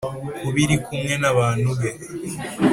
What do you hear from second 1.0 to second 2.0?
n aba bantu be